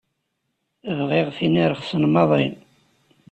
Bɣiɣ 0.99 1.27
tin 1.37 1.59
irexsen 1.63 2.03
maḍi. 2.13 2.47